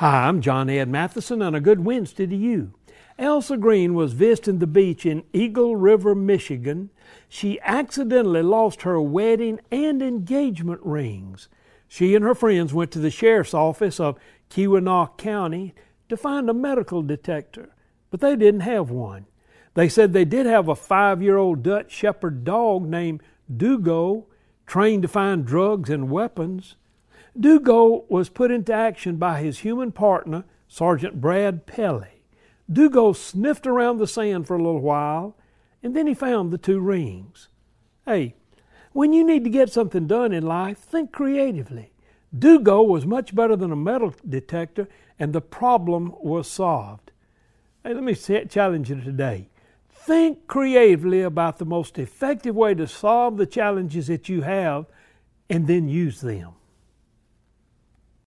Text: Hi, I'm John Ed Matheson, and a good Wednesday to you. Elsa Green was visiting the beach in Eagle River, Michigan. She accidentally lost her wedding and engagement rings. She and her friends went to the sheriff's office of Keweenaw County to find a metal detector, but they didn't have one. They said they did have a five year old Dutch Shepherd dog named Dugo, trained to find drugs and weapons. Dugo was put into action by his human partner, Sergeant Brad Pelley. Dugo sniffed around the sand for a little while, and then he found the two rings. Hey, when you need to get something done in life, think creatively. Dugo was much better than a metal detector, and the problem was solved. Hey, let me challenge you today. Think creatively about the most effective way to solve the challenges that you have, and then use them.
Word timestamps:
Hi, 0.00 0.28
I'm 0.28 0.40
John 0.40 0.70
Ed 0.70 0.88
Matheson, 0.88 1.42
and 1.42 1.54
a 1.54 1.60
good 1.60 1.84
Wednesday 1.84 2.26
to 2.26 2.34
you. 2.34 2.72
Elsa 3.18 3.58
Green 3.58 3.92
was 3.92 4.14
visiting 4.14 4.58
the 4.58 4.66
beach 4.66 5.04
in 5.04 5.24
Eagle 5.34 5.76
River, 5.76 6.14
Michigan. 6.14 6.88
She 7.28 7.60
accidentally 7.60 8.42
lost 8.42 8.80
her 8.80 8.98
wedding 8.98 9.60
and 9.70 10.00
engagement 10.00 10.80
rings. 10.82 11.50
She 11.86 12.14
and 12.14 12.24
her 12.24 12.34
friends 12.34 12.72
went 12.72 12.92
to 12.92 12.98
the 12.98 13.10
sheriff's 13.10 13.52
office 13.52 14.00
of 14.00 14.18
Keweenaw 14.48 15.18
County 15.18 15.74
to 16.08 16.16
find 16.16 16.48
a 16.48 16.54
metal 16.54 17.02
detector, 17.02 17.74
but 18.10 18.20
they 18.20 18.36
didn't 18.36 18.60
have 18.60 18.88
one. 18.88 19.26
They 19.74 19.90
said 19.90 20.14
they 20.14 20.24
did 20.24 20.46
have 20.46 20.68
a 20.68 20.74
five 20.74 21.22
year 21.22 21.36
old 21.36 21.62
Dutch 21.62 21.92
Shepherd 21.92 22.42
dog 22.42 22.88
named 22.88 23.22
Dugo, 23.54 24.28
trained 24.66 25.02
to 25.02 25.08
find 25.08 25.44
drugs 25.44 25.90
and 25.90 26.10
weapons. 26.10 26.76
Dugo 27.38 28.04
was 28.08 28.28
put 28.28 28.50
into 28.50 28.72
action 28.72 29.16
by 29.16 29.40
his 29.40 29.60
human 29.60 29.92
partner, 29.92 30.44
Sergeant 30.68 31.20
Brad 31.20 31.66
Pelley. 31.66 32.24
Dugo 32.70 33.12
sniffed 33.12 33.66
around 33.66 33.98
the 33.98 34.06
sand 34.06 34.46
for 34.46 34.56
a 34.56 34.62
little 34.62 34.80
while, 34.80 35.36
and 35.82 35.94
then 35.94 36.06
he 36.06 36.14
found 36.14 36.50
the 36.50 36.58
two 36.58 36.80
rings. 36.80 37.48
Hey, 38.04 38.34
when 38.92 39.12
you 39.12 39.24
need 39.24 39.44
to 39.44 39.50
get 39.50 39.72
something 39.72 40.06
done 40.06 40.32
in 40.32 40.44
life, 40.44 40.78
think 40.78 41.12
creatively. 41.12 41.92
Dugo 42.36 42.82
was 42.82 43.06
much 43.06 43.34
better 43.34 43.56
than 43.56 43.72
a 43.72 43.76
metal 43.76 44.14
detector, 44.28 44.88
and 45.18 45.32
the 45.32 45.40
problem 45.40 46.14
was 46.20 46.48
solved. 46.48 47.12
Hey, 47.84 47.94
let 47.94 48.02
me 48.02 48.14
challenge 48.14 48.90
you 48.90 49.00
today. 49.00 49.48
Think 49.88 50.46
creatively 50.46 51.22
about 51.22 51.58
the 51.58 51.64
most 51.64 51.98
effective 51.98 52.54
way 52.54 52.74
to 52.74 52.86
solve 52.86 53.36
the 53.36 53.46
challenges 53.46 54.08
that 54.08 54.28
you 54.28 54.42
have, 54.42 54.86
and 55.48 55.66
then 55.66 55.88
use 55.88 56.20
them. 56.20 56.52